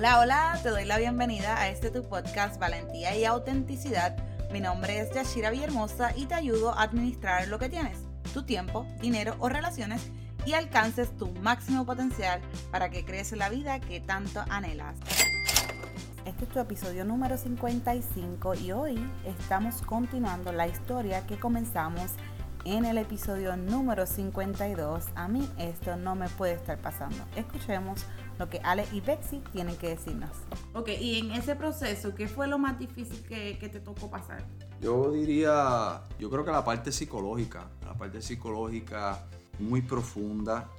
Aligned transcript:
Hola, 0.00 0.18
hola, 0.20 0.58
te 0.62 0.70
doy 0.70 0.86
la 0.86 0.96
bienvenida 0.96 1.60
a 1.60 1.68
este 1.68 1.90
tu 1.90 2.02
podcast 2.02 2.58
Valentía 2.58 3.14
y 3.14 3.26
Autenticidad. 3.26 4.16
Mi 4.50 4.58
nombre 4.58 4.98
es 4.98 5.12
Yashira 5.12 5.50
Villahermosa 5.50 6.16
y 6.16 6.24
te 6.24 6.32
ayudo 6.32 6.72
a 6.72 6.84
administrar 6.84 7.48
lo 7.48 7.58
que 7.58 7.68
tienes, 7.68 7.98
tu 8.32 8.42
tiempo, 8.44 8.86
dinero 9.02 9.36
o 9.40 9.50
relaciones 9.50 10.10
y 10.46 10.54
alcances 10.54 11.14
tu 11.18 11.30
máximo 11.42 11.84
potencial 11.84 12.40
para 12.70 12.88
que 12.88 13.04
crees 13.04 13.32
la 13.32 13.50
vida 13.50 13.78
que 13.78 14.00
tanto 14.00 14.42
anhelas. 14.48 14.96
Este 16.24 16.44
es 16.44 16.50
tu 16.50 16.60
episodio 16.60 17.04
número 17.04 17.36
55 17.36 18.54
y 18.54 18.72
hoy 18.72 19.06
estamos 19.26 19.82
continuando 19.82 20.50
la 20.50 20.66
historia 20.66 21.26
que 21.26 21.38
comenzamos 21.38 22.12
en 22.64 22.86
el 22.86 22.96
episodio 22.96 23.54
número 23.56 24.06
52. 24.06 25.08
A 25.14 25.28
mí 25.28 25.46
esto 25.58 25.96
no 25.96 26.14
me 26.14 26.30
puede 26.30 26.54
estar 26.54 26.78
pasando. 26.78 27.22
Escuchemos 27.36 28.06
lo 28.40 28.48
que 28.48 28.58
Ale 28.64 28.86
y 28.90 29.00
Betsy 29.00 29.42
tienen 29.52 29.76
que 29.76 29.90
decirnos. 29.90 30.30
Ok, 30.72 30.88
y 30.98 31.18
en 31.18 31.30
ese 31.32 31.54
proceso, 31.54 32.14
¿qué 32.14 32.26
fue 32.26 32.48
lo 32.48 32.58
más 32.58 32.78
difícil 32.78 33.22
que, 33.28 33.58
que 33.58 33.68
te 33.68 33.80
tocó 33.80 34.10
pasar? 34.10 34.42
Yo 34.80 35.12
diría, 35.12 36.02
yo 36.18 36.30
creo 36.30 36.42
que 36.42 36.50
la 36.50 36.64
parte 36.64 36.90
psicológica, 36.90 37.68
la 37.84 37.94
parte 37.94 38.22
psicológica 38.22 39.26
muy 39.58 39.82
profunda. 39.82 40.70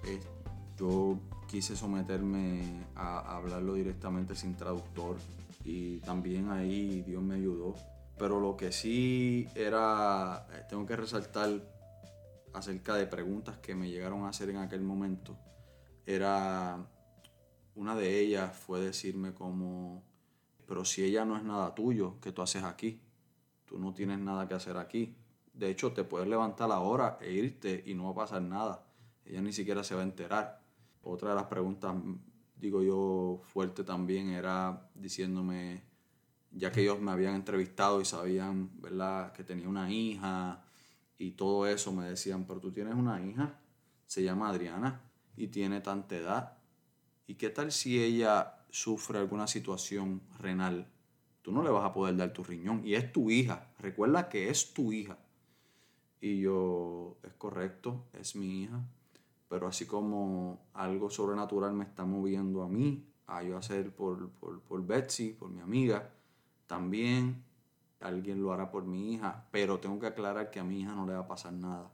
yo 0.77 1.19
quise 1.47 1.75
someterme 1.75 2.85
a 2.95 3.37
hablarlo 3.37 3.75
directamente 3.75 4.35
sin 4.35 4.55
traductor 4.55 5.17
y 5.63 5.99
también 5.99 6.49
ahí 6.49 7.03
Dios 7.03 7.21
me 7.21 7.35
ayudó. 7.35 7.75
Pero 8.17 8.39
lo 8.39 8.57
que 8.57 8.71
sí 8.71 9.47
era, 9.53 10.47
eh, 10.51 10.63
tengo 10.67 10.85
que 10.87 10.95
resaltar 10.95 11.49
acerca 12.53 12.95
de 12.95 13.05
preguntas 13.05 13.57
que 13.57 13.75
me 13.75 13.87
llegaron 13.87 14.23
a 14.23 14.29
hacer 14.29 14.49
en 14.49 14.57
aquel 14.57 14.81
momento, 14.81 15.37
era, 16.05 16.77
una 17.81 17.95
de 17.95 18.19
ellas 18.19 18.55
fue 18.55 18.79
decirme 18.79 19.33
como, 19.33 20.03
pero 20.67 20.85
si 20.85 21.03
ella 21.03 21.25
no 21.25 21.35
es 21.35 21.43
nada 21.43 21.73
tuyo, 21.73 22.19
¿qué 22.21 22.31
tú 22.31 22.43
haces 22.43 22.63
aquí? 22.63 23.01
Tú 23.65 23.79
no 23.79 23.91
tienes 23.91 24.19
nada 24.19 24.47
que 24.47 24.53
hacer 24.53 24.77
aquí. 24.77 25.15
De 25.51 25.71
hecho, 25.71 25.91
te 25.91 26.03
puedes 26.03 26.27
levantar 26.27 26.71
ahora 26.71 27.17
e 27.19 27.31
irte 27.31 27.83
y 27.87 27.95
no 27.95 28.03
va 28.03 28.11
a 28.11 28.25
pasar 28.27 28.43
nada. 28.43 28.85
Ella 29.25 29.41
ni 29.41 29.51
siquiera 29.51 29.83
se 29.83 29.95
va 29.95 30.01
a 30.01 30.03
enterar. 30.03 30.61
Otra 31.01 31.29
de 31.29 31.35
las 31.35 31.45
preguntas, 31.45 31.95
digo 32.55 32.83
yo, 32.83 33.41
fuerte 33.45 33.83
también 33.83 34.29
era 34.29 34.87
diciéndome, 34.93 35.81
ya 36.51 36.71
que 36.71 36.81
ellos 36.81 37.01
me 37.01 37.09
habían 37.09 37.33
entrevistado 37.33 37.99
y 37.99 38.05
sabían, 38.05 38.79
¿verdad?, 38.79 39.33
que 39.33 39.43
tenía 39.43 39.67
una 39.67 39.91
hija 39.91 40.63
y 41.17 41.31
todo 41.31 41.65
eso, 41.65 41.91
me 41.91 42.07
decían, 42.07 42.45
pero 42.45 42.59
tú 42.59 42.71
tienes 42.71 42.93
una 42.93 43.25
hija, 43.25 43.59
se 44.05 44.21
llama 44.21 44.49
Adriana 44.49 45.01
y 45.35 45.47
tiene 45.47 45.81
tanta 45.81 46.15
edad. 46.15 46.60
¿Y 47.31 47.35
qué 47.35 47.49
tal 47.49 47.71
si 47.71 48.03
ella 48.03 48.57
sufre 48.71 49.17
alguna 49.17 49.47
situación 49.47 50.21
renal? 50.37 50.91
Tú 51.41 51.53
no 51.53 51.63
le 51.63 51.69
vas 51.69 51.85
a 51.85 51.93
poder 51.93 52.17
dar 52.17 52.33
tu 52.33 52.43
riñón 52.43 52.81
y 52.83 52.95
es 52.95 53.09
tu 53.13 53.29
hija. 53.29 53.71
Recuerda 53.79 54.27
que 54.27 54.49
es 54.49 54.73
tu 54.73 54.91
hija. 54.91 55.17
Y 56.19 56.41
yo, 56.41 57.19
es 57.23 57.31
correcto, 57.35 58.03
es 58.11 58.35
mi 58.35 58.63
hija. 58.63 58.81
Pero 59.47 59.65
así 59.69 59.85
como 59.85 60.59
algo 60.73 61.09
sobrenatural 61.09 61.71
me 61.71 61.85
está 61.85 62.03
moviendo 62.03 62.63
a 62.63 62.67
mí, 62.67 63.07
a 63.27 63.43
yo 63.43 63.55
hacer 63.55 63.95
por, 63.95 64.31
por, 64.31 64.59
por 64.63 64.85
Betsy, 64.85 65.29
por 65.29 65.49
mi 65.49 65.61
amiga, 65.61 66.11
también 66.67 67.45
alguien 68.01 68.43
lo 68.43 68.51
hará 68.51 68.69
por 68.69 68.83
mi 68.83 69.13
hija. 69.13 69.47
Pero 69.51 69.79
tengo 69.79 69.97
que 70.01 70.07
aclarar 70.07 70.51
que 70.51 70.59
a 70.59 70.65
mi 70.65 70.81
hija 70.81 70.93
no 70.93 71.05
le 71.05 71.13
va 71.13 71.19
a 71.19 71.27
pasar 71.27 71.53
nada. 71.53 71.93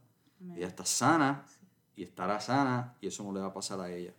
Ella 0.56 0.66
está 0.66 0.84
sana 0.84 1.44
y 1.94 2.02
estará 2.02 2.40
sana 2.40 2.96
y 3.00 3.06
eso 3.06 3.22
no 3.22 3.32
le 3.32 3.38
va 3.38 3.46
a 3.46 3.54
pasar 3.54 3.80
a 3.80 3.88
ella. 3.88 4.12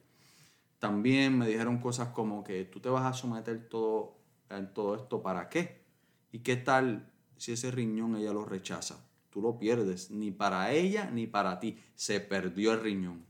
También 0.80 1.38
me 1.38 1.48
dijeron 1.48 1.78
cosas 1.80 2.10
como 2.10 2.44
que 2.44 2.66
tú 2.66 2.80
te 2.80 2.90
vas 2.90 3.06
a 3.06 3.14
someter 3.14 3.70
todo, 3.70 4.18
en 4.50 4.74
todo 4.74 4.96
esto 4.96 5.22
para 5.22 5.50
qué. 5.50 5.84
¿Y 6.32 6.40
qué 6.40 6.56
tal 6.56 7.12
si 7.38 7.52
ese 7.52 7.72
riñón 7.72 8.16
ella 8.16 8.34
lo 8.34 8.46
rechaza? 8.46 9.10
tú 9.30 9.42
lo 9.42 9.58
pierdes, 9.58 10.12
ni 10.12 10.32
para 10.32 10.72
ella 10.72 11.10
ni 11.12 11.28
para 11.28 11.60
ti. 11.60 11.78
Se 11.96 12.20
perdió 12.20 12.74
el 12.74 12.82
riñón. 12.82 13.26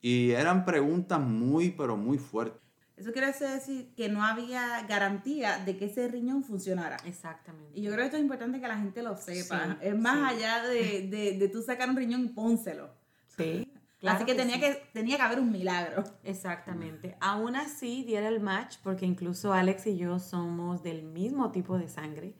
Y 0.00 0.30
eran 0.30 0.64
preguntas 0.64 1.20
muy, 1.20 1.70
pero 1.70 1.96
muy 1.96 2.18
fuertes. 2.18 2.60
Eso 2.96 3.12
quiere 3.12 3.32
decir 3.32 3.92
que 3.96 4.08
no 4.08 4.22
había 4.22 4.86
garantía 4.86 5.58
de 5.58 5.76
que 5.76 5.86
ese 5.86 6.06
riñón 6.06 6.44
funcionara. 6.44 6.96
Exactamente. 7.04 7.76
Y 7.76 7.82
yo 7.82 7.90
creo 7.90 8.02
que 8.02 8.04
esto 8.04 8.16
es 8.18 8.22
importante 8.22 8.60
que 8.60 8.68
la 8.68 8.78
gente 8.78 9.02
lo 9.02 9.16
sepa. 9.16 9.78
es 9.80 9.98
más 9.98 10.32
allá 10.32 10.62
de, 10.62 11.08
de, 11.08 11.38
de, 11.38 11.48
tú 11.48 11.60
sacar 11.60 11.90
un 11.90 11.96
riñón 11.96 12.24
y 12.24 12.28
pónselo. 12.28 12.94
Sí. 13.36 13.63
Así 14.08 14.24
que, 14.24 14.34
tenía, 14.34 14.58
que 14.60 14.74
tenía 14.92 15.16
que 15.16 15.22
haber 15.22 15.40
un 15.40 15.50
milagro. 15.50 16.04
Exactamente. 16.24 17.16
Aún 17.20 17.56
así 17.56 18.04
diera 18.04 18.28
el 18.28 18.40
match, 18.40 18.76
porque 18.82 19.06
incluso 19.06 19.52
Alex 19.52 19.86
y 19.86 19.96
yo 19.96 20.18
somos 20.18 20.82
del 20.82 21.02
mismo 21.02 21.50
tipo 21.50 21.78
de 21.78 21.88
sangre. 21.88 22.34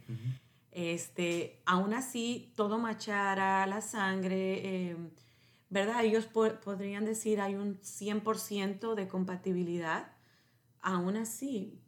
Este, 0.71 1.63
aún 1.67 1.95
así, 1.95 2.53
todo 2.57 2.79
machara, 2.79 3.67
la 3.67 3.81
sangre, 3.81 4.91
em, 4.91 5.11
¿verdad? 5.71 6.05
Ellos 6.05 6.27
podrían 6.27 7.05
decir 7.05 7.41
hay 7.41 7.55
un 7.55 7.79
100% 7.81 8.95
de 8.95 9.09
compatibilidad. 9.09 10.13
Aún 10.81 11.17
así, 11.17 11.81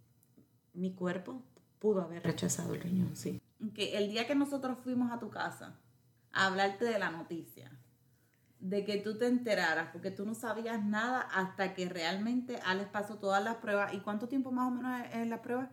mi 0.72 0.94
cuerpo 0.94 1.42
pudo 1.78 2.02
haber 2.02 2.22
rechazado 2.22 2.74
el 2.74 2.80
riñón, 2.80 3.16
sí. 3.16 3.40
Que 3.74 3.96
el 3.96 4.10
día 4.10 4.26
que 4.26 4.34
nosotros 4.34 4.78
fuimos 4.82 5.10
a 5.10 5.18
tu 5.18 5.30
casa 5.30 5.78
a 6.32 6.46
hablarte 6.46 6.84
de 6.84 6.98
la 6.98 7.10
noticia, 7.10 7.70
de 8.68 8.84
que 8.84 8.98
tú 8.98 9.16
te 9.16 9.26
enteraras, 9.26 9.90
porque 9.92 10.10
tú 10.10 10.26
no 10.26 10.34
sabías 10.34 10.84
nada 10.84 11.20
hasta 11.20 11.74
que 11.74 11.88
realmente 11.88 12.58
Alex 12.64 12.90
pasó 12.90 13.16
todas 13.16 13.42
las 13.42 13.56
pruebas. 13.56 13.94
¿Y 13.94 14.00
cuánto 14.00 14.28
tiempo 14.28 14.50
más 14.50 14.68
o 14.68 14.74
menos 14.74 15.06
es 15.12 15.26
la 15.28 15.40
prueba? 15.40 15.70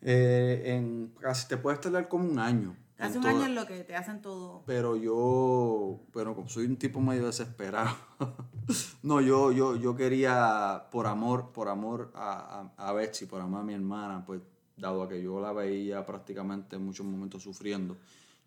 Eh, 0.00 0.62
en, 0.66 1.14
casi 1.20 1.46
te 1.48 1.56
puedes 1.56 1.80
tardar 1.80 2.08
como 2.08 2.28
un 2.28 2.38
año. 2.38 2.76
Casi 2.96 3.18
un 3.18 3.26
año 3.26 3.46
en 3.46 3.54
lo 3.54 3.66
que 3.66 3.82
te 3.84 3.94
hacen 3.96 4.20
todo. 4.20 4.62
Pero 4.66 4.96
yo, 4.96 6.00
pero 6.12 6.34
como 6.34 6.48
soy 6.48 6.66
un 6.66 6.76
tipo 6.76 7.00
medio 7.00 7.26
desesperado, 7.26 7.94
no, 9.02 9.20
yo, 9.20 9.52
yo, 9.52 9.76
yo 9.76 9.96
quería, 9.96 10.86
por 10.90 11.06
amor, 11.06 11.52
por 11.52 11.68
amor 11.68 12.12
a, 12.14 12.72
a, 12.76 12.88
a, 12.88 12.92
Betsy, 12.92 13.26
por 13.26 13.40
amor 13.40 13.60
a 13.60 13.64
mi 13.64 13.74
hermana, 13.74 14.24
pues 14.24 14.40
dado 14.76 15.02
a 15.02 15.08
que 15.08 15.22
yo 15.22 15.40
la 15.40 15.52
veía 15.52 16.04
prácticamente 16.04 16.76
en 16.76 16.84
muchos 16.84 17.06
momentos 17.06 17.42
sufriendo, 17.42 17.96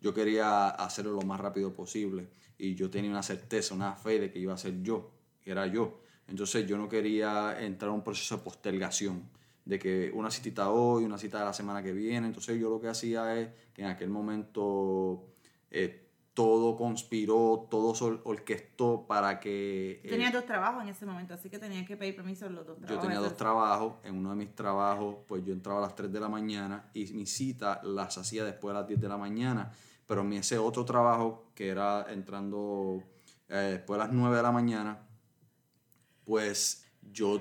yo 0.00 0.14
quería 0.14 0.68
hacerlo 0.68 1.12
lo 1.12 1.22
más 1.22 1.40
rápido 1.40 1.72
posible 1.74 2.28
y 2.56 2.74
yo 2.74 2.90
tenía 2.90 3.10
una 3.10 3.22
certeza, 3.22 3.74
una 3.74 3.94
fe 3.94 4.18
de 4.18 4.30
que 4.30 4.38
iba 4.38 4.54
a 4.54 4.58
ser 4.58 4.82
yo, 4.82 5.10
que 5.40 5.50
era 5.50 5.66
yo. 5.66 6.00
Entonces 6.26 6.66
yo 6.66 6.76
no 6.76 6.88
quería 6.88 7.56
entrar 7.60 7.90
en 7.90 7.96
un 7.96 8.04
proceso 8.04 8.36
de 8.36 8.42
postergación 8.42 9.28
de 9.64 9.78
que 9.78 10.10
una 10.14 10.30
citita 10.30 10.70
hoy, 10.70 11.04
una 11.04 11.18
cita 11.18 11.38
de 11.38 11.44
la 11.44 11.52
semana 11.52 11.82
que 11.82 11.92
viene. 11.92 12.26
Entonces 12.26 12.58
yo 12.58 12.70
lo 12.70 12.80
que 12.80 12.88
hacía 12.88 13.38
es 13.38 13.50
que 13.74 13.82
en 13.82 13.88
aquel 13.88 14.08
momento 14.08 15.26
eh, 15.70 16.08
todo 16.38 16.76
conspiró, 16.76 17.66
todo 17.68 17.92
orquestó 18.22 19.04
para 19.08 19.40
que... 19.40 20.00
Eh, 20.04 20.08
tenía 20.08 20.30
dos 20.30 20.46
trabajos 20.46 20.84
en 20.84 20.90
ese 20.90 21.04
momento, 21.04 21.34
así 21.34 21.50
que 21.50 21.58
tenía 21.58 21.84
que 21.84 21.96
pedir 21.96 22.14
permiso 22.14 22.46
en 22.46 22.54
los 22.54 22.64
dos 22.64 22.78
trabajos. 22.78 22.96
Yo 22.96 23.02
tenía 23.02 23.18
dos 23.18 23.36
trabajos. 23.36 23.94
En 24.04 24.16
uno 24.16 24.30
de 24.30 24.36
mis 24.36 24.54
trabajos, 24.54 25.16
pues 25.26 25.44
yo 25.44 25.52
entraba 25.52 25.80
a 25.80 25.82
las 25.82 25.96
3 25.96 26.12
de 26.12 26.20
la 26.20 26.28
mañana 26.28 26.90
y 26.94 27.12
mi 27.12 27.26
cita 27.26 27.80
las 27.82 28.16
hacía 28.18 28.44
después 28.44 28.72
de 28.72 28.80
las 28.80 28.88
10 28.88 29.00
de 29.00 29.08
la 29.08 29.16
mañana. 29.16 29.72
Pero 30.08 30.24
mi 30.24 30.38
ese 30.38 30.58
otro 30.58 30.84
trabajo, 30.84 31.52
que 31.54 31.68
era 31.68 32.06
entrando 32.10 33.04
eh, 33.48 33.76
después 33.76 34.00
de 34.00 34.06
las 34.06 34.12
9 34.12 34.36
de 34.36 34.42
la 34.42 34.50
mañana, 34.50 35.06
pues 36.24 36.86
yo 37.12 37.40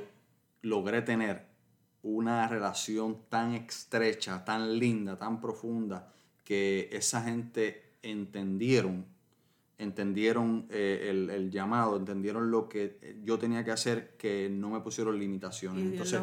logré 0.61 1.01
tener 1.01 1.47
una 2.03 2.47
relación 2.47 3.23
tan 3.29 3.53
estrecha, 3.53 4.45
tan 4.45 4.77
linda, 4.77 5.17
tan 5.17 5.41
profunda, 5.41 6.13
que 6.43 6.89
esa 6.91 7.21
gente 7.21 7.95
entendieron, 8.01 9.05
entendieron 9.77 10.67
eh, 10.69 11.07
el, 11.09 11.49
llamado, 11.49 11.95
entendieron 11.95 12.51
lo 12.51 12.67
que 12.67 13.19
yo 13.23 13.39
tenía 13.39 13.63
que 13.63 13.71
hacer, 13.71 14.17
que 14.17 14.49
no 14.49 14.69
me 14.69 14.81
pusieron 14.81 15.17
limitaciones. 15.17 15.83
Entonces, 15.83 16.21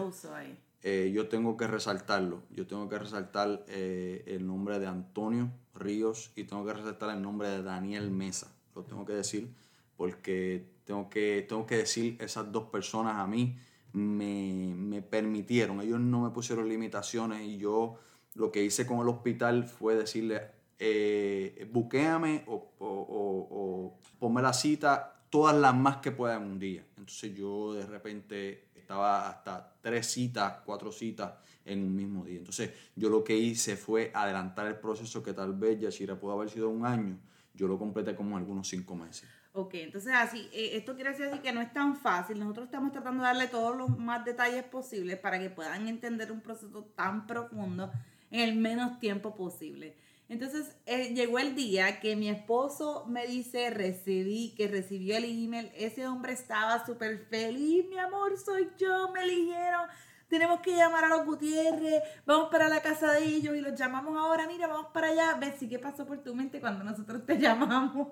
eh, 0.87 1.11
yo 1.15 1.28
tengo 1.28 1.56
que 1.56 1.67
resaltarlo, 1.67 2.43
yo 2.50 2.67
tengo 2.67 2.91
que 2.91 2.99
resaltar 2.99 3.64
eh, 3.69 4.23
el 4.26 4.47
nombre 4.47 4.79
de 4.79 4.87
Antonio 4.87 5.50
Ríos 5.75 6.31
y 6.37 6.44
tengo 6.44 6.62
que 6.67 6.75
resaltar 6.75 7.09
el 7.17 7.23
nombre 7.23 7.49
de 7.49 7.62
Daniel 7.62 8.11
Mesa, 8.11 8.55
lo 8.75 8.82
tengo 8.82 9.06
que 9.06 9.14
decir, 9.14 9.50
porque 9.97 10.69
tengo 10.85 11.09
que, 11.09 11.47
tengo 11.49 11.64
que 11.64 11.79
decir 11.79 12.19
esas 12.20 12.53
dos 12.53 12.64
personas 12.64 13.17
a 13.17 13.26
mí 13.26 13.56
me, 13.94 14.75
me, 14.76 15.00
permitieron, 15.00 15.81
ellos 15.81 16.00
no 16.00 16.20
me 16.20 16.29
pusieron 16.29 16.69
limitaciones 16.69 17.41
y 17.41 17.56
yo 17.56 17.94
lo 18.35 18.53
que 18.53 18.62
hice 18.62 18.87
con 18.87 19.00
el 19.00 19.09
hospital 19.09 19.64
fue 19.64 19.97
decirle, 19.97 20.43
eh, 20.79 21.67
buquéame 21.73 22.44
o, 22.47 22.73
o, 22.79 23.49
o, 23.50 23.99
ponme 24.19 24.43
la 24.43 24.53
cita 24.53 25.23
todas 25.31 25.56
las 25.56 25.75
más 25.75 25.97
que 25.97 26.12
pueda 26.12 26.37
en 26.37 26.43
un 26.43 26.59
día. 26.59 26.85
Entonces 26.99 27.35
yo 27.35 27.73
de 27.73 27.87
repente 27.87 28.69
estaba 28.85 29.29
hasta 29.29 29.75
tres 29.81 30.07
citas, 30.07 30.61
cuatro 30.65 30.93
citas 30.93 31.33
en 31.65 31.83
un 31.83 31.97
mismo 31.97 32.25
día. 32.25 32.39
Entonces 32.39 32.71
yo 32.95 33.09
lo 33.09 33.25
que 33.25 33.37
hice 33.37 33.77
fue 33.77 34.11
adelantar 34.15 34.67
el 34.67 34.77
proceso 34.77 35.23
que 35.23 35.33
tal 35.33 35.55
vez 35.55 35.81
Yashira 35.81 36.19
pudo 36.19 36.33
haber 36.33 36.51
sido 36.51 36.69
un 36.69 36.85
año, 36.85 37.19
yo 37.55 37.67
lo 37.67 37.79
completé 37.79 38.15
como 38.15 38.37
algunos 38.37 38.69
cinco 38.69 38.95
meses. 38.95 39.29
Ok, 39.57 39.75
entonces 39.75 40.13
así, 40.13 40.49
eh, 40.53 40.71
esto 40.75 40.97
quiere 40.97 41.11
decir 41.11 41.41
que 41.41 41.53
no 41.53 41.61
es 41.61 41.73
tan 41.73 41.97
fácil. 41.97 42.41
Nosotros 42.41 42.67
estamos 42.67 42.91
tratando 42.91 43.23
de 43.23 43.29
darle 43.29 43.47
todos 43.47 43.77
los 43.77 43.97
más 43.97 44.25
detalles 44.25 44.65
posibles 44.65 45.17
para 45.19 45.39
que 45.39 45.49
puedan 45.49 45.87
entender 45.87 46.33
un 46.33 46.41
proceso 46.41 46.85
tan 46.97 47.27
profundo 47.27 47.91
en 48.33 48.41
el 48.41 48.57
menos 48.57 48.99
tiempo 48.99 49.35
posible. 49.37 49.97
Entonces 50.29 50.76
eh, 50.87 51.12
llegó 51.15 51.38
el 51.38 51.55
día 51.55 52.00
que 52.00 52.17
mi 52.17 52.29
esposo 52.29 53.05
me 53.06 53.26
dice, 53.26 53.71
recibí, 53.71 54.55
que 54.56 54.69
recibió 54.69 55.17
el 55.17 55.25
email. 55.25 55.71
Ese 55.76 56.06
hombre 56.06 56.32
estaba 56.32 56.85
súper 56.87 57.26
feliz, 57.29 57.87
mi 57.88 57.99
amor, 57.99 58.38
soy 58.38 58.71
yo, 58.79 59.11
me 59.12 59.23
eligieron. 59.23 59.88
Tenemos 60.29 60.61
que 60.61 60.75
llamar 60.75 61.05
a 61.05 61.09
los 61.09 61.26
Gutiérrez, 61.26 62.03
vamos 62.25 62.49
para 62.50 62.69
la 62.69 62.81
casa 62.81 63.12
de 63.12 63.25
ellos 63.25 63.55
y 63.55 63.61
los 63.61 63.79
llamamos 63.79 64.17
ahora. 64.17 64.47
Mira, 64.47 64.67
vamos 64.67 64.87
para 64.93 65.09
allá. 65.09 65.38
si 65.59 65.69
¿qué 65.69 65.79
pasó 65.79 66.06
por 66.06 66.19
tu 66.23 66.35
mente 66.35 66.61
cuando 66.61 66.82
nosotros 66.82 67.25
te 67.26 67.38
llamamos? 67.38 68.09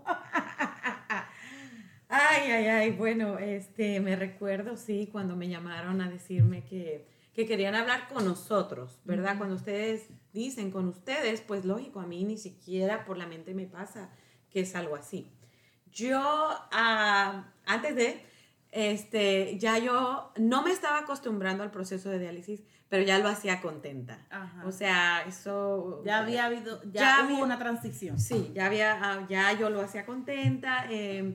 Ay, 2.08 2.50
ay, 2.50 2.66
ay, 2.66 2.90
bueno, 2.90 3.38
este, 3.38 3.98
me 4.00 4.16
recuerdo, 4.16 4.76
sí, 4.76 5.08
cuando 5.10 5.34
me 5.34 5.48
llamaron 5.48 6.02
a 6.02 6.10
decirme 6.10 6.62
que, 6.62 7.08
que 7.34 7.46
querían 7.46 7.74
hablar 7.74 8.08
con 8.08 8.24
nosotros, 8.24 9.00
¿verdad? 9.04 9.38
Cuando 9.38 9.56
ustedes 9.56 10.08
dicen 10.32 10.70
con 10.70 10.88
ustedes, 10.88 11.40
pues 11.40 11.64
lógico, 11.64 12.00
a 12.00 12.06
mí 12.06 12.24
ni 12.24 12.36
siquiera 12.36 13.04
por 13.04 13.16
la 13.16 13.26
mente 13.26 13.54
me 13.54 13.66
pasa 13.66 14.10
que 14.50 14.60
es 14.60 14.74
algo 14.74 14.96
así. 14.96 15.32
Yo, 15.90 16.20
ah, 16.20 17.52
antes 17.64 17.96
de, 17.96 18.22
este, 18.70 19.58
ya 19.58 19.78
yo 19.78 20.32
no 20.36 20.62
me 20.62 20.72
estaba 20.72 20.98
acostumbrando 20.98 21.62
al 21.62 21.70
proceso 21.70 22.10
de 22.10 22.18
diálisis, 22.18 22.62
pero 22.88 23.02
ya 23.02 23.18
lo 23.18 23.28
hacía 23.28 23.62
contenta. 23.62 24.26
O 24.66 24.72
sea, 24.72 25.22
eso... 25.26 26.02
Ya 26.04 26.18
había 26.18 26.44
habido, 26.44 26.82
ya, 26.90 27.26
hubo 27.26 27.42
una 27.42 27.58
transición. 27.58 28.18
Sí, 28.18 28.52
ya 28.54 28.66
había, 28.66 28.98
ah, 29.02 29.26
ya 29.28 29.58
yo 29.58 29.70
lo 29.70 29.80
hacía 29.80 30.04
contenta. 30.04 30.86
Eh, 30.90 31.34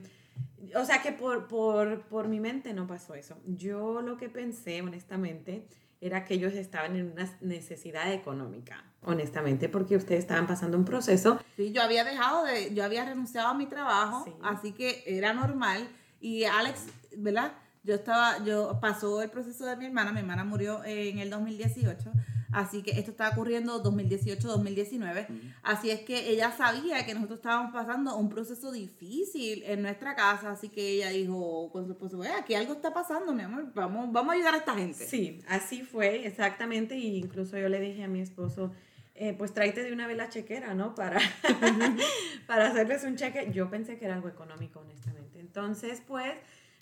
o 0.76 0.84
sea 0.84 1.02
que 1.02 1.10
por, 1.10 1.48
por, 1.48 2.02
por 2.02 2.28
mi 2.28 2.38
mente 2.38 2.72
no 2.74 2.86
pasó 2.86 3.14
eso. 3.14 3.36
Yo 3.44 4.02
lo 4.02 4.16
que 4.16 4.28
pensé, 4.28 4.82
honestamente, 4.82 5.66
era 6.00 6.24
que 6.24 6.34
ellos 6.34 6.52
estaban 6.54 6.96
en 6.96 7.12
una 7.12 7.28
necesidad 7.40 8.12
económica, 8.12 8.84
honestamente, 9.02 9.68
porque 9.68 9.96
ustedes 9.96 10.20
estaban 10.20 10.46
pasando 10.46 10.76
un 10.76 10.84
proceso. 10.84 11.40
Sí, 11.56 11.72
yo 11.72 11.82
había 11.82 12.04
dejado 12.04 12.44
de, 12.44 12.74
yo 12.74 12.84
había 12.84 13.04
renunciado 13.04 13.48
a 13.48 13.54
mi 13.54 13.66
trabajo, 13.66 14.24
así 14.42 14.72
que 14.72 15.02
era 15.06 15.32
normal. 15.32 15.88
Y 16.20 16.44
Alex, 16.44 16.86
¿verdad? 17.16 17.52
Yo 17.82 17.94
estaba, 17.94 18.44
yo 18.44 18.78
pasó 18.80 19.22
el 19.22 19.30
proceso 19.30 19.64
de 19.66 19.76
mi 19.76 19.86
hermana, 19.86 20.12
mi 20.12 20.20
hermana 20.20 20.44
murió 20.44 20.84
en 20.84 21.18
el 21.18 21.30
2018 21.30 22.12
Así 22.52 22.82
que 22.82 22.92
esto 22.92 23.10
estaba 23.10 23.30
ocurriendo 23.30 23.82
2018-2019. 23.82 25.26
Así 25.62 25.90
es 25.90 26.00
que 26.00 26.30
ella 26.30 26.50
sabía 26.52 27.04
que 27.04 27.14
nosotros 27.14 27.38
estábamos 27.38 27.72
pasando 27.72 28.16
un 28.16 28.28
proceso 28.28 28.72
difícil 28.72 29.62
en 29.64 29.82
nuestra 29.82 30.14
casa. 30.14 30.50
Así 30.50 30.68
que 30.68 30.88
ella 30.92 31.10
dijo 31.10 31.70
con 31.70 31.84
su 31.84 31.92
esposo, 31.92 32.22
aquí 32.38 32.54
algo 32.54 32.72
está 32.72 32.92
pasando, 32.92 33.32
mi 33.34 33.42
amor, 33.42 33.72
vamos, 33.74 34.10
vamos 34.12 34.32
a 34.32 34.36
ayudar 34.36 34.54
a 34.54 34.58
esta 34.58 34.74
gente. 34.74 35.06
Sí, 35.06 35.40
así 35.48 35.82
fue, 35.82 36.26
exactamente. 36.26 36.96
Y 36.96 37.18
incluso 37.18 37.58
yo 37.58 37.68
le 37.68 37.80
dije 37.80 38.04
a 38.04 38.08
mi 38.08 38.20
esposo, 38.20 38.72
eh, 39.14 39.34
pues 39.36 39.52
tráete 39.52 39.82
de 39.82 39.92
una 39.92 40.06
vez 40.06 40.16
la 40.16 40.30
chequera, 40.30 40.74
¿no? 40.74 40.94
Para, 40.94 41.20
para 42.46 42.68
hacerles 42.68 43.04
un 43.04 43.16
cheque. 43.16 43.50
Yo 43.52 43.68
pensé 43.68 43.98
que 43.98 44.06
era 44.06 44.14
algo 44.14 44.28
económico, 44.28 44.80
honestamente. 44.80 45.40
Entonces, 45.40 46.02
pues, 46.06 46.34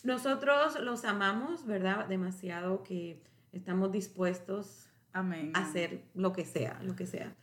nosotros 0.04 0.78
los 0.80 1.04
amamos, 1.04 1.66
¿verdad? 1.66 2.06
Demasiado 2.06 2.84
que 2.84 3.20
estamos 3.52 3.90
dispuestos 3.90 4.86
hacer 5.54 6.02
lo 6.14 6.32
que 6.32 6.44
sea, 6.44 6.80
lo 6.82 6.96
que 6.96 7.06
sea. 7.06 7.34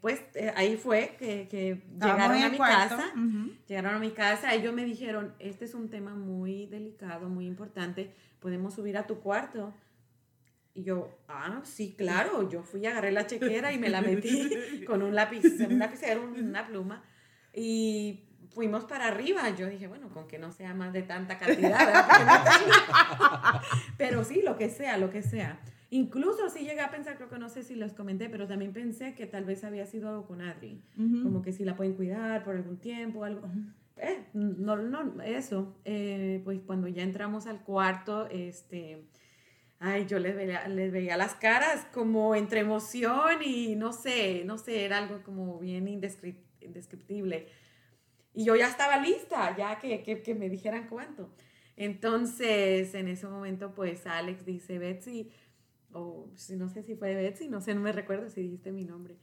pues 0.00 0.20
eh, 0.34 0.52
ahí 0.56 0.76
fue 0.76 1.16
que, 1.18 1.48
llegaron 1.92 2.42
a 2.42 2.48
mi 2.48 2.58
casa, 2.58 3.12
llegaron 3.68 3.94
a 3.94 3.98
mi 3.98 4.10
casa, 4.10 4.54
ellos 4.54 4.74
me 4.74 4.84
dijeron, 4.84 5.34
este 5.38 5.64
es 5.64 5.74
un 5.74 5.88
tema 5.88 6.14
muy 6.14 6.66
delicado, 6.66 7.28
muy 7.28 7.46
importante, 7.46 8.12
podemos 8.40 8.74
subir 8.74 8.96
a 8.96 9.06
tu 9.06 9.20
cuarto. 9.20 9.72
Y 10.74 10.84
yo, 10.84 11.18
ah, 11.28 11.60
sí, 11.64 11.94
claro, 11.96 12.48
yo 12.48 12.62
fui, 12.62 12.86
agarré 12.86 13.12
la 13.12 13.26
chequera 13.26 13.72
y 13.72 13.78
me 13.78 13.90
la 13.90 14.00
metí 14.00 14.84
con 14.86 15.02
un 15.02 15.14
lápiz, 15.14 15.44
un 15.60 15.78
lapicero, 15.78 16.24
una 16.24 16.66
pluma, 16.66 17.04
y 17.52 18.24
fuimos 18.54 18.84
para 18.84 19.08
arriba. 19.08 19.50
Yo 19.50 19.68
dije, 19.68 19.86
bueno, 19.86 20.08
con 20.10 20.28
que 20.28 20.38
no 20.38 20.52
sea 20.52 20.74
más 20.74 20.92
de 20.92 21.02
tanta 21.02 21.38
cantidad, 21.38 22.06
Pero 23.98 24.24
sí, 24.24 24.42
lo 24.42 24.56
que 24.56 24.70
sea, 24.70 24.96
lo 24.98 25.10
que 25.10 25.22
sea. 25.22 25.60
Incluso 25.94 26.48
sí 26.48 26.60
llegué 26.60 26.80
a 26.80 26.90
pensar, 26.90 27.16
creo 27.16 27.28
que 27.28 27.38
no 27.38 27.50
sé 27.50 27.62
si 27.62 27.74
les 27.74 27.92
comenté, 27.92 28.30
pero 28.30 28.46
también 28.46 28.72
pensé 28.72 29.14
que 29.14 29.26
tal 29.26 29.44
vez 29.44 29.62
había 29.62 29.84
sido 29.84 30.08
algo 30.08 30.26
con 30.26 30.40
Adri. 30.40 30.82
Como 30.96 31.42
que 31.42 31.52
si 31.52 31.66
la 31.66 31.76
pueden 31.76 31.92
cuidar 31.92 32.44
por 32.44 32.56
algún 32.56 32.78
tiempo, 32.78 33.24
algo. 33.24 33.46
Eh, 33.98 34.24
no, 34.32 34.76
no, 34.76 35.22
eso. 35.22 35.76
Eh, 35.84 36.40
pues 36.44 36.62
cuando 36.62 36.88
ya 36.88 37.02
entramos 37.02 37.46
al 37.46 37.62
cuarto, 37.62 38.26
este. 38.30 39.04
Ay, 39.80 40.06
yo 40.06 40.18
les 40.18 40.34
veía, 40.34 40.66
les 40.66 40.90
veía 40.90 41.18
las 41.18 41.34
caras 41.34 41.86
como 41.92 42.34
entre 42.34 42.60
emoción 42.60 43.42
y 43.44 43.76
no 43.76 43.92
sé, 43.92 44.44
no 44.46 44.56
sé, 44.56 44.86
era 44.86 44.96
algo 44.96 45.22
como 45.22 45.58
bien 45.58 45.88
indescriptible. 45.88 47.48
Y 48.32 48.46
yo 48.46 48.56
ya 48.56 48.68
estaba 48.68 48.96
lista, 48.96 49.54
ya 49.58 49.78
que, 49.78 50.02
que, 50.02 50.22
que 50.22 50.34
me 50.34 50.48
dijeran 50.48 50.88
cuánto. 50.88 51.34
Entonces, 51.76 52.94
en 52.94 53.08
ese 53.08 53.26
momento, 53.26 53.74
pues 53.74 54.06
Alex 54.06 54.44
dice, 54.46 54.78
Betsy, 54.78 55.30
o 55.92 56.30
si 56.36 56.56
no 56.56 56.68
sé 56.68 56.82
si 56.82 56.96
fue 56.96 57.14
Betsy, 57.14 57.48
no 57.48 57.60
sé, 57.60 57.74
no 57.74 57.80
me 57.80 57.92
recuerdo 57.92 58.28
si 58.28 58.42
dijiste 58.42 58.72
mi 58.72 58.84
nombre, 58.84 59.16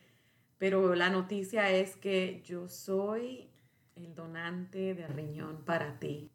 pero 0.57 0.95
la 0.95 1.09
noticia 1.09 1.69
es 1.69 1.95
que 1.95 2.41
yo 2.43 2.69
soy 2.69 3.49
el 3.95 4.15
donante 4.15 4.93
de 4.93 5.07
riñón 5.07 5.63
para 5.65 5.99
ti. 5.99 6.31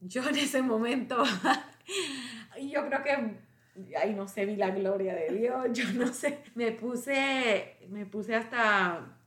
Yo 0.00 0.28
en 0.28 0.36
ese 0.36 0.62
momento, 0.62 1.22
yo 2.60 2.86
creo 2.86 3.02
que, 3.02 3.96
ay, 3.96 4.14
no 4.14 4.28
sé, 4.28 4.44
vi 4.44 4.56
la 4.56 4.70
gloria 4.70 5.14
de 5.14 5.28
Dios, 5.30 5.66
yo 5.72 5.90
no 5.92 6.12
sé, 6.12 6.40
me 6.54 6.72
puse, 6.72 7.78
me 7.88 8.06
puse 8.06 8.34
hasta 8.34 9.18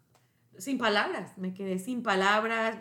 sin 0.57 0.77
palabras, 0.77 1.37
me 1.37 1.53
quedé 1.53 1.79
sin 1.79 2.03
palabras, 2.03 2.77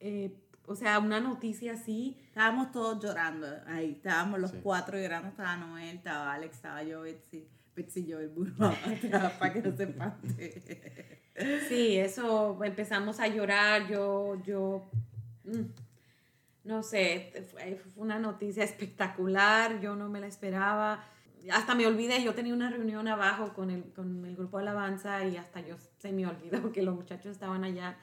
eh, 0.00 0.36
o 0.66 0.74
sea, 0.74 0.98
una 0.98 1.20
noticia 1.20 1.74
así. 1.74 2.16
Estábamos 2.28 2.72
todos 2.72 3.02
llorando 3.02 3.46
ahí, 3.66 3.92
estábamos 3.92 4.40
los 4.40 4.52
cuatro 4.52 4.98
llorando, 4.98 5.28
estaba 5.28 5.56
Noel, 5.56 5.96
estaba 5.96 6.34
Alex, 6.34 6.56
estaba 6.56 6.82
yo, 6.82 7.02
Betsy, 7.02 7.48
Betsy 7.74 8.00
y 8.00 8.06
yo, 8.06 8.20
el 8.20 8.28
burro, 8.28 8.54
para 9.38 9.52
que 9.52 9.62
no 9.62 9.76
sepan. 9.76 10.16
sí, 11.68 11.96
eso, 11.96 12.62
empezamos 12.62 13.20
a 13.20 13.28
llorar, 13.28 13.88
yo, 13.88 14.42
yo, 14.44 14.90
mm, 15.44 15.62
no 16.64 16.82
sé, 16.82 17.32
fue, 17.50 17.80
una 17.96 18.18
noticia 18.18 18.64
espectacular, 18.64 19.80
yo 19.80 19.94
no 19.96 20.08
me 20.08 20.20
la 20.20 20.26
esperaba. 20.26 21.04
Hasta 21.52 21.76
me 21.76 21.86
olvidé, 21.86 22.22
yo 22.24 22.34
tenía 22.34 22.52
una 22.52 22.70
reunión 22.70 23.06
abajo 23.06 23.54
con 23.54 23.70
el, 23.70 23.84
con 23.92 24.24
el 24.24 24.34
grupo 24.34 24.58
de 24.58 24.64
alabanza 24.64 25.24
y 25.24 25.36
hasta 25.36 25.60
yo 25.60 25.76
se 25.98 26.10
me 26.10 26.26
olvidó 26.26 26.72
que 26.72 26.82
los 26.82 26.96
muchachos 26.96 27.32
estaban 27.32 27.62
allá. 27.62 27.96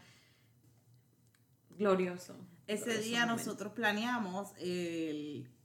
Glorioso. 1.77 2.37
Ese 2.67 2.97
día 2.99 3.25
nosotros 3.25 3.73
planeamos, 3.73 4.53